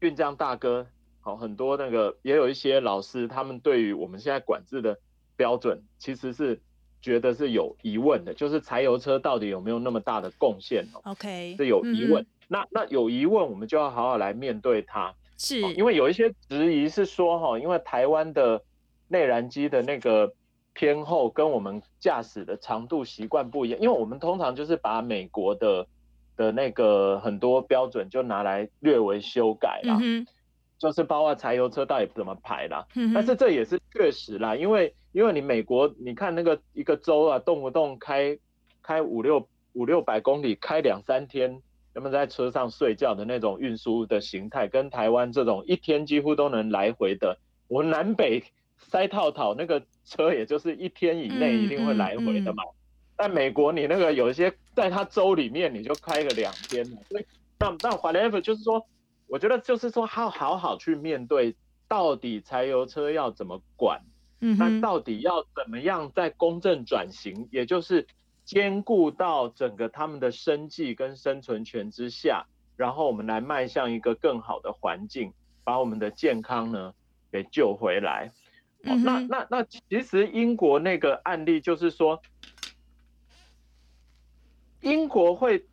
[0.00, 0.86] 运将大哥。
[1.26, 4.96] 好，很多那个也有一些老师，他们对于我们现在管制的
[5.34, 6.60] 标准，其实是
[7.02, 12.22] 觉得是有疑问的，就是柴油车到底有没有那么大的贡献哦？OK，是有疑问。
[12.22, 15.12] 嗯、那那有疑问，我们就要好好来面对它。
[15.36, 18.62] 是，因为有一些质疑是说，哈，因为台湾的
[19.08, 20.32] 内燃机的那个
[20.74, 25.88] 偏后跟我们驾驶的长度习惯不一样，因为我们通常就是把美国的
[26.36, 30.24] 的那个很多标准就拿来略微修改啦，嗯、
[30.78, 38.38] 就是包括柴油车到底怎么排啦，嗯、但是这也是确实啦，因为因为你美国你看那个一个州啊，动不动开
[38.82, 41.60] 开五六五六百公里，开两三天，
[41.94, 48.42] 他们在车上睡觉的那种运输的形态，跟台湾这种一天几乎都能来回的，我南北
[48.78, 49.82] 塞套套那个。
[50.08, 52.78] 车也就是一天以内一定会来回的嘛，嗯嗯嗯、
[53.16, 57.26] 但美国你那个有一些在它州里面你就开个两天，所以
[57.58, 58.86] 那那 whatever 就是说，
[59.26, 61.56] 我觉得就是说好好好去面对
[61.88, 64.00] 到底柴油车要怎么管，
[64.40, 68.06] 嗯，那到底要怎么样在公正转型，也就是
[68.44, 75.32] 兼顾到整个他们的生计跟生存权之下，然后我们来迈向一个更好的环境，
[75.64, 76.94] 把我们的健康呢
[77.32, 78.30] 给救回来。
[78.84, 82.22] 哦、那那那其实英国那个案例就是说，
[84.82, 85.66] 英国会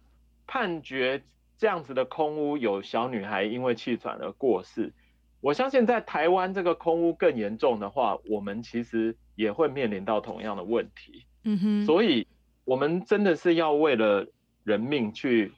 [0.48, 1.24] 判决
[1.64, 4.92] 这样子的空屋有小女孩因为气喘而过世。
[5.40, 11.26] 我相信在台湾这个空屋更严重的话，我们其实也会面临到同样的问题。
[11.46, 12.28] 嗯哼，所以
[12.66, 14.28] 我们真的是要为了
[14.66, 15.54] 人命去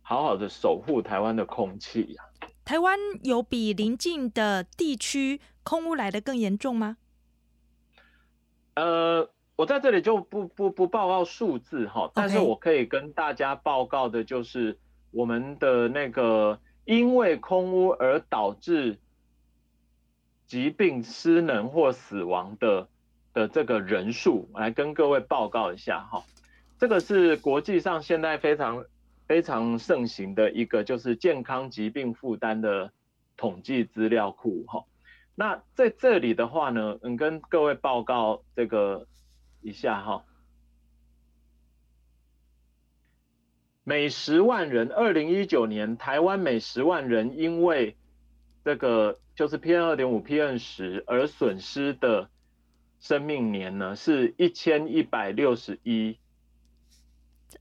[0.00, 2.24] 好好的守护台湾的空气呀。
[2.64, 6.96] 台湾有比邻近的地区空污来的更严重吗？
[8.74, 14.76] 呃，我在这里就不不不报告数字哈，但是我可以跟大家报告的就是
[15.12, 18.98] 我们的那个因为空污而导致
[20.46, 22.88] 疾病失能或死亡的
[23.32, 26.24] 的这个人数，来跟各位报告一下哈。
[26.78, 28.84] 这个是国际上现在非常。
[29.28, 32.92] 非常盛行的一个就是健康疾病负担的
[33.36, 34.84] 统计资料库哈，
[35.34, 39.06] 那在这里的话呢，嗯，跟各位报告这个
[39.62, 40.22] 一下哈，
[43.84, 47.96] 每十万人，二零一九年台湾每十万人因为
[48.64, 52.30] 这个就是 PM 二点五 PM 十而损失的
[53.00, 56.16] 生命年呢，是一千一百六十一，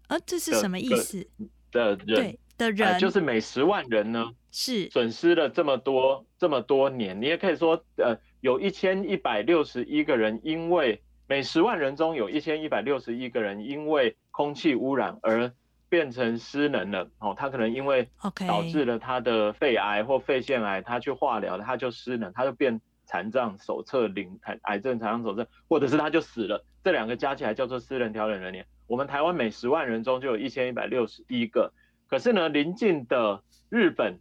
[0.07, 1.27] 啊，这是什么意思？
[1.71, 7.19] 的人的人、呃，就是每十万人呢，是损失了这么多这么多年。
[7.19, 15.51] 你也可以说，呃，有一千一百六十一个人，因为每十万人中有一千一百六十一个人因为空气污染而
[15.91, 17.09] 变成失能了。
[17.19, 18.07] 哦，他可能因为
[18.47, 26.63] 导致了他的肺癌或肺腺癌，他去化疗了，他就失能，他就变残障手册零癌症残障手册，或者是他就死了。
[26.81, 28.65] 这两个加起来叫做失能调整人年。
[28.87, 31.73] 我们台湾每十万人中就有一千一百六十一个，
[32.07, 34.17] 可是呢，邻近的日本，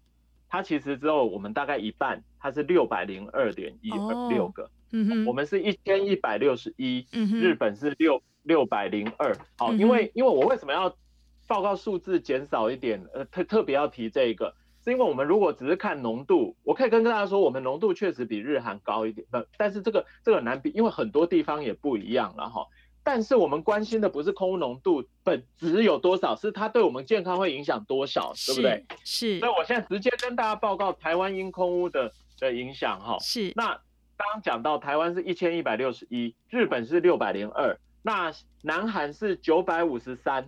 [0.48, 3.90] 它其实只有我们大概一半，它是六百零二点一
[4.28, 10.92] 六个，嗯哼，我们是一千一百六十一，日本是六六百零二，好，因为因为我为什么要
[11.50, 22.64] 报告数字减少一点，呃，特特别要提这个，是因为我们如果只是看浓度，我可以跟大家说，我们浓度确实比日韩高一点，不，但是这个这个很难比，因为很多地方也不一样了哈。
[23.02, 28.84] 但是我们关心的不是空污浓度本值有多少，是它对我们健康会影响多少，对不对？
[29.04, 29.40] 是。
[29.40, 33.18] 所以我现在直接跟大家报告台湾因空污的的影响哈。
[33.18, 33.52] 是。
[33.56, 33.70] 那
[34.16, 38.32] 刚刚讲到台湾是一千一百六十一，日本是六百零二，那
[38.62, 40.46] 南韩是九百五十三，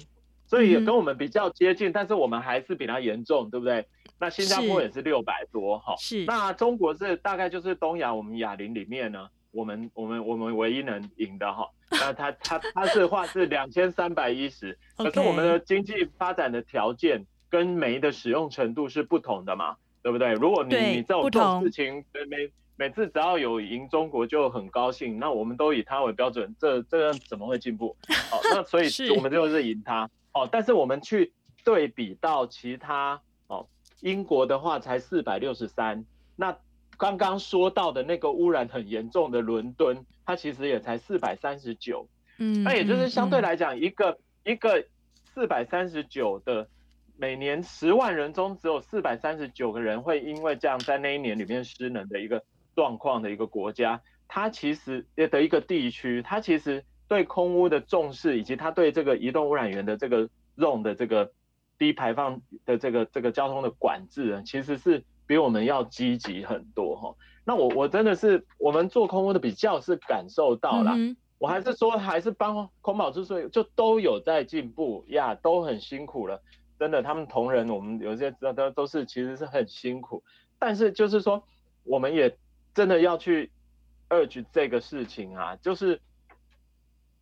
[0.52, 3.86] 所以也跟我们比较接近，嗯，但是我们还是比它严重，对不对？
[4.20, 5.94] 那新加坡也是六百多哈。
[5.96, 6.26] 是。
[6.26, 11.66] 那中国是大概就是东亚我们亚铃里面呢，我们我们我们唯一能赢的哈。
[11.90, 20.34] 那他他他是话是两千三百一十， 可是我们的经济发展的条件跟煤的使用程度是不同的嘛，对不对？
[20.34, 27.96] 如果你你这种这种事情每每次只要有赢中国就很高兴，那我们都以他为标准，这这样怎么会进步？
[28.30, 30.48] 好，那所以 我们就是赢他哦。
[30.50, 31.32] 但是我们去
[31.64, 33.66] 对比到其他哦，
[34.00, 36.04] 英国的话才四百六十三，
[36.36, 36.56] 那。
[36.98, 42.06] 刚刚说到的那个污染很严重的伦敦，它其实也才四百三十九，
[42.38, 44.86] 嗯，那也就是相对来讲，一个一个
[45.24, 46.68] 四百三十九的
[47.16, 52.44] 每年十万人中只有四百三十九个人会因为这样在那一年里面失能的一个
[52.76, 61.30] 状况的一个国家，它其实也的一个地区，它其实对空污的重视以及它对这个移动污染源的这个 zone 的这个
[61.78, 65.04] 低排放的这个这个交通的管制，其实是。
[65.24, 67.14] 比我们要积极很多哈，
[67.44, 70.94] 那我我真的是我们做空污的比较是感受到了，
[71.38, 76.42] 我还是说还是帮空保之所以就都有在进步呀，都很辛苦了，
[76.78, 80.22] 真的他们同仁我们有些知道都都是其实是很辛苦，
[80.58, 81.42] 但是就是说
[81.84, 82.36] 我们也
[82.74, 83.50] 真的要去
[84.10, 85.98] urge 这个事情啊，就是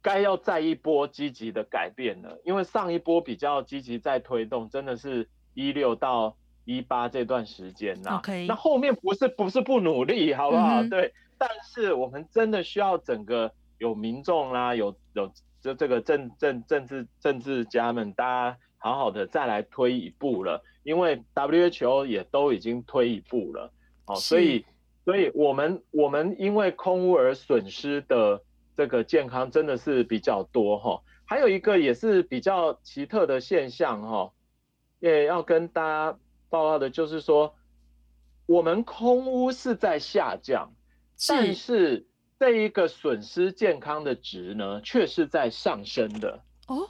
[0.03, 6.35] 该要再一波积极的改变了，因为上一波比较积极在推动，真的是一六到
[6.65, 8.17] 一八这段时间呐。
[8.17, 10.83] OK，那后面不是不是不努力，好不好？
[10.83, 15.31] 嗯、对，但是我们真的需要整个有民众啦，有有
[15.61, 23.71] 这这个政政政治政治家们，大家好好的再来推一步了，因为 WHO 也都已经推一步了，
[24.07, 24.65] 哦，所以
[25.05, 28.41] 所以我们我们因为空污而损失的。
[28.81, 34.33] 这个健康真的是比较多哈，还有一个也是比较奇特的现象哈，
[35.01, 36.19] 也要跟大家
[36.49, 37.55] 报告的就是说，
[38.47, 40.73] 我们空屋是在下降，
[41.29, 42.07] 但是
[42.39, 46.89] 这一个损失健康的值呢，却是在上升的哦。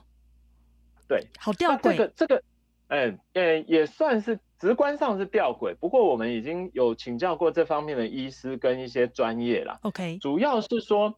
[1.08, 1.90] 对，好吊诡。
[1.90, 2.42] 这个这个，
[2.86, 5.74] 哎哎，也算是直观上是吊诡。
[5.74, 9.80] 不过我们已经有请教过这方面的医师跟一些专业啦。
[9.82, 11.16] OK，主要是说。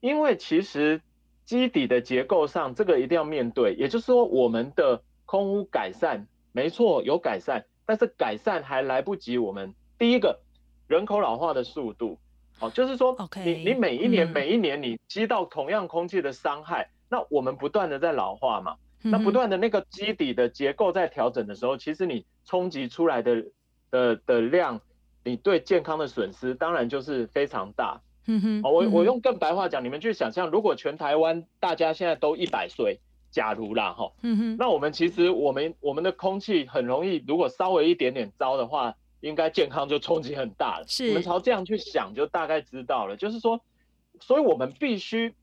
[0.00, 1.00] 因为其实
[1.44, 3.74] 基底的结构上，这个一定要面对。
[3.74, 9.38] 也就是说，我们的空污改善，没错，有改善，但是改善还来不及。
[9.38, 10.40] 我们第一个
[10.86, 12.18] 人口老化的速度，
[12.60, 23.44] 哦，就是说，你你每一年每一年你吸到同样空气的伤害，那我们不断的在老化嘛，那不断的那个基底的结构在调整的时候，其实你冲击出来的
[23.90, 24.80] 的的量，
[25.24, 28.00] 你对健康的损失当然就是非常大。
[28.26, 32.98] 嗯哼，我我用更白话讲，你们去想象，如果全台湾大家现在都一百岁，
[33.30, 40.84] 假如啦哈，嗯哼，那我们其实我们我们的空气很容易，如果稍微一点点糟的话，应该健康就冲击很大了。
[40.88, 43.16] 是，你们朝这样去想，就大概知道了。
[43.16, 43.60] 就是说，
[44.20, 45.34] 所以我们必须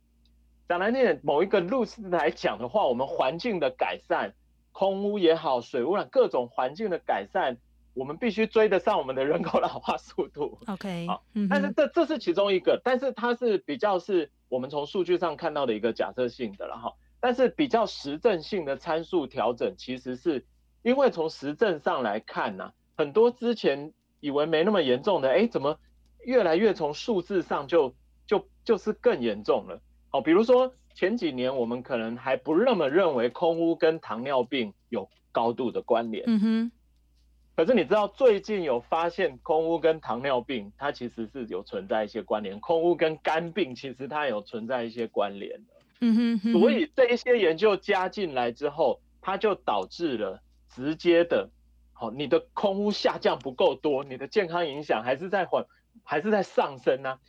[0.67, 4.33] 讲来那某一个路子来讲的话，我们环境的改善，
[4.71, 7.57] 空污也好，水污染各种环境的改善。
[7.93, 10.57] 我们必须追得上我们的人口老化速度。
[10.67, 16.93] OK，好，但是这这是其中一个，但是它是比较是我们从数据上看到的一个假设性的了哈。
[17.19, 20.45] 但是比较实证性的参数调整，其实是
[20.81, 25.79] 因为从实证上来看呢、啊，很多之前以为没那么严重的，哎，怎么
[26.25, 27.93] 越来越从数字上就
[28.25, 29.79] 就就是更严重了？
[30.09, 36.23] 好，比如说前几年我们可能还不那么认为空污跟糖尿病有高度的关联。
[36.27, 36.71] 嗯哼。
[37.55, 42.59] 可是你知道最近有发现空污跟糖尿病，它其实是有存在一些关联。
[42.59, 45.73] 空污跟肝病其实它有存在一些关联的。
[46.01, 46.51] 嗯哼。
[46.51, 51.47] 所以这一些研究加进来之后，它就导致了直接的，
[51.93, 55.63] 好，你的空污下降不够多，你的健康影响还是在缓，
[56.03, 57.19] 还是在上升呢？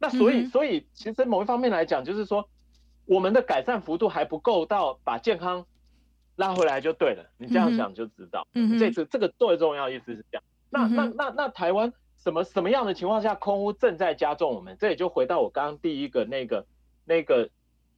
[0.00, 2.48] 那所以，所以其实某一方面来讲，就是说
[3.06, 5.64] 我们的改善幅度还不够到把健康。
[6.36, 8.46] 拉回来就对了，你这样想就知道。
[8.54, 10.42] 嗯，这次这个最重要意思是这样。
[10.70, 14.54] 那那那那台湾什么什么样的情况下空屋正在加重？
[14.54, 16.66] 我们这也就回到我刚刚第一个那个
[17.04, 17.50] 那个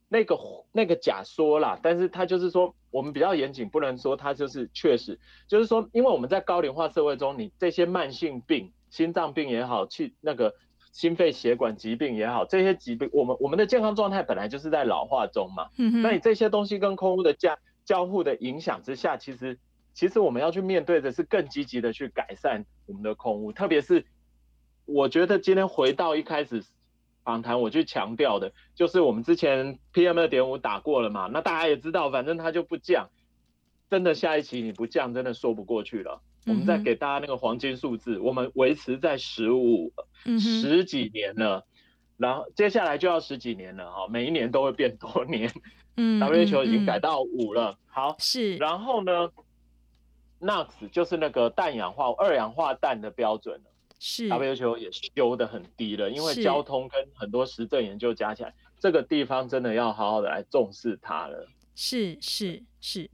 [0.09, 0.39] 那个
[0.72, 1.78] 那个假说啦。
[1.82, 10.55] 但是它就是说，我们比较严谨，不能说它就是确实，就是说，因为我们在高龄化社会中，你这些慢性病，心脏病也好，去那个
[10.91, 15.68] 心肺血管疾病也好，这些疾病，我们我们的健康状态本来就是在老化中嘛。
[15.78, 19.59] 嗯，那你这些东西跟空屋的加交互的影响之下，其实
[19.93, 24.05] 其实我们要去面对的是更积极的去改善我们的空污，特别是
[24.87, 26.64] 我觉得今天回到一开始
[27.22, 33.09] 访谈，我去强调的就是我们之前 PM 二点五打过了嘛，那大家也知道，反正它就不降，
[33.89, 36.20] 真的下一期你不降，真的说不过去了。
[36.47, 39.91] 我们再给大家那个黄金数字，我们维持在十五，
[40.39, 41.66] 十几年了，
[42.18, 45.51] 然后接下来就要十几年了哈，每一年都会变多年。
[45.97, 49.31] 嗯，WHO 已经改到五了，好是，然后呢
[50.41, 53.71] ，NOx 就是那个氮氧化二氧化氮的标准了，
[54.01, 61.47] 是，WHO 也修的很低了，因为交通跟很多实证研究加起来，这个地方真的要好好的来重视它了。
[61.77, 63.09] 是是是，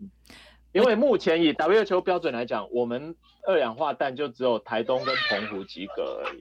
[0.73, 3.15] 因为目前以 WHO 标准来讲，我们
[3.47, 6.41] 二氧化氮就只有台东跟澎湖及格而已。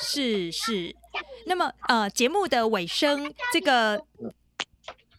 [0.00, 0.96] 是是，
[1.44, 4.02] 那么呃，节目的尾声这个。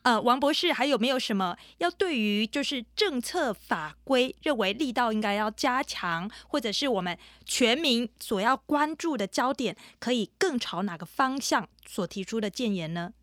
[0.05, 13.13] 呃，王博士还有没有什么要对于就是政策法规认为力道应该要加强，或者是我们全民所要关注的焦点，可以更朝哪个方向所提出的建言呢？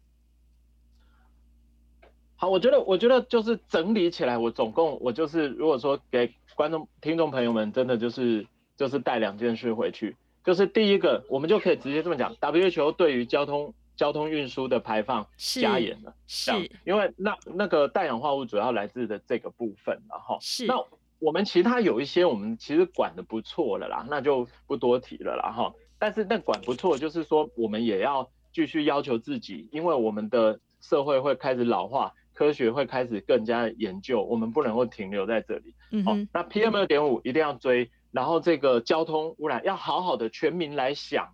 [2.35, 8.45] 好，我觉得，我觉得就是整理起来，我总共我就是如果说给观众、听众朋友们，真的就是
[8.77, 13.73] 就是带两件事回去，就是第一个，我们就可以直接这么讲，WHO 对于交通。
[14.03, 20.75] 交通运输的排放加严了，是，是因为那那个氮氧化物主要来自的这个部分，然后是那
[21.21, 25.73] 我们其他有一些我们其实管的不错了啦，那就不多提了啦哈。
[26.01, 35.73] 但是那管不错，就是说我们也要继续要求自己，因为我们的社会会开始老化，科学会开始更加研究，我们不能够停留在这里。
[35.93, 41.29] 嗯哼，哦，那 PM 二点五一定要追，然后这个交通污染要好好的全民来想，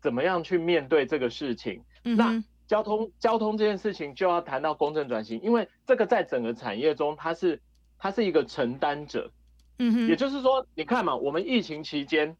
[0.00, 1.82] 怎么样去面对这个事情。
[2.06, 7.60] 嗯，那交通交通这件事情就要谈到公正转型，因为这个在整个产业中，它是
[7.98, 9.30] 它是一个承担者。
[9.78, 12.34] 嗯哼，也就是说，你看嘛，我们疫情期间。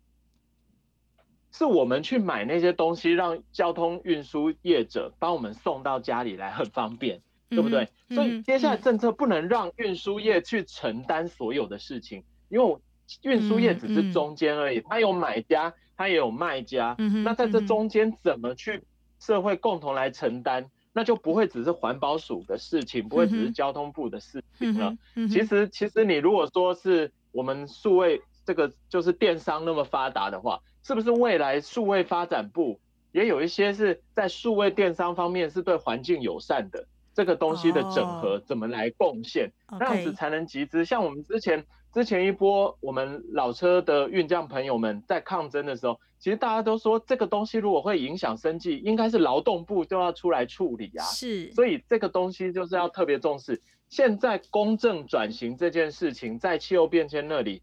[1.53, 7.89] 是我们去买那些东西，让交通运输业者帮我们送到家里来，很方便，对不对？
[8.11, 12.77] 嗯、所以接下来政策不能让运输业去承担所有的事情，因为
[13.23, 16.95] 运输业只是中间而已，它有买家，它也有卖家。
[16.99, 18.83] 嗯、那在这中间怎么去
[19.19, 20.71] 社会共同来承担？
[20.93, 24.97] 那就不会只是环保署的事情，不会只是交通部的事情了。
[25.15, 30.61] 其实，其实你如果说是我们数位这个就是电商那么发达的话。
[30.83, 32.79] 是不是未来数位发展部
[33.11, 39.51] 也有一些是在数位电商方面是对环境友善的这个东西的整合，怎么来贡献，
[39.81, 40.85] 那样子才能集资？
[40.85, 51.05] 像我们之前之前一波我们老车的运将朋友们在抗争的时候，其实大家都说这个东西如果会影响生计，应该是劳动部就要出来处理啊。
[51.05, 53.61] 是，所以这个东西就是要特别重视。
[53.89, 57.63] 现在公正转型这件事情在气候变迁那里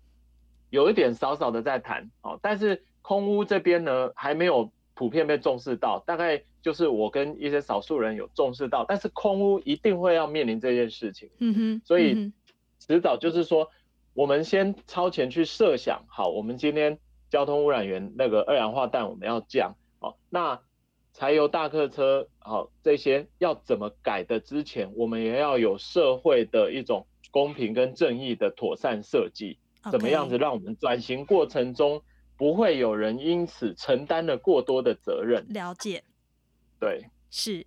[0.69, 2.83] 有一点少少的在谈哦，但是。
[3.05, 11.29] 空屋这边呢，还没有普遍被重视到，大概就是我跟一些少数人有重视到，但是空屋一定会要面临这件事情。
[11.39, 12.31] 嗯哼，所以
[12.79, 13.69] 迟早就是说，
[14.13, 16.97] 我们先超前去设想，好，我们今天
[17.33, 20.61] 交通污染源那个二氧化氮我们要降，好，那
[21.13, 29.57] 柴油大客车好这些要怎么改的之前，我们也要有社会的一种公平跟正义的妥善设计，
[29.91, 32.03] 怎么样子让我们转型过程中。
[32.35, 35.45] 不会有人因此承担了过多的责任。
[35.49, 36.03] 了解，
[36.79, 37.65] 对，是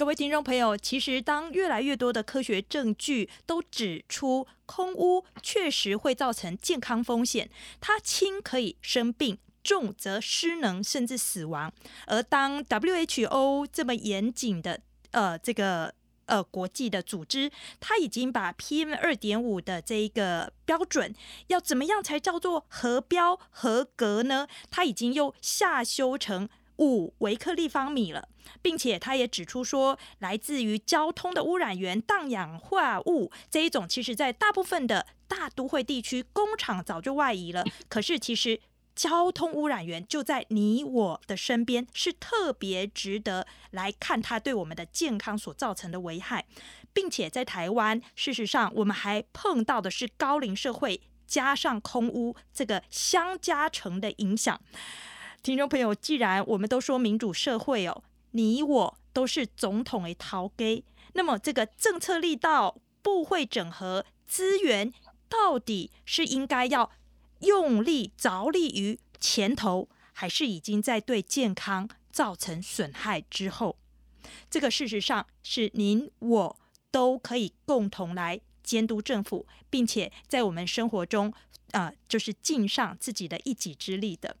[0.00, 7.50] 各位听众朋友，其实当越来越多的科学证据都指出空污确实会造成健康风险，
[7.82, 11.70] 它轻可以生病，重则失能甚至死亡。
[12.06, 14.80] 而当 WHO 这么严谨的
[15.10, 15.92] 呃这个。
[16.26, 21.12] 呃，国际的组织，它已经把 PM 二点五的这一个标准，
[21.48, 24.46] 要怎么样才叫做合标合格呢？
[24.70, 26.48] 它已经又下修成
[26.80, 28.28] 五微克立方米了，
[28.60, 37.64] 并且他也指出说，来自于交通的污染源氮氧化物这一种，其实在大部分的大都会地区，工厂早就外移了。
[37.88, 38.60] 可是其实。
[38.92, 46.44] 交通污染源就在你我的身边，是特别值得来看它对我们的健康所造成的危害，
[46.92, 54.60] 并且在台湾，事实上我们还碰到的是高龄社会加上空污这个相加成的影响。
[55.42, 60.82] 听众朋友，既然我们都说民主社会哦，你我都是总统的头家，
[61.14, 64.92] 那么这个政策力道、部会整合资源，
[65.28, 66.90] 到底是应该要？
[67.40, 73.78] 用力着力于前头，还是已经在对健康造成损害之后？
[74.50, 76.60] 这个事实上是您我
[76.90, 81.32] 都可以共同来监督政府，并且在我们生活中，
[81.70, 84.36] 啊、呃，就是尽上自己的一己之力的。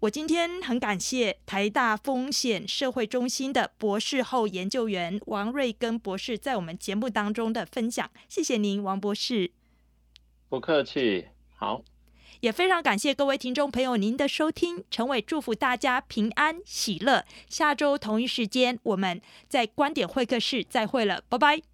[0.00, 9.52] 我今天很感谢台大风险社会中心的博士后研究员王瑞根博士在我们节目当中的分享，谢谢您，王博士。
[10.48, 11.82] 不客气，好。
[12.40, 17.26] 也非常感谢各位听众朋友您的收听，陈伟祝福大家平安喜乐。
[17.50, 21.69] 下周同一时间，我们在观点会客室再会了，拜拜。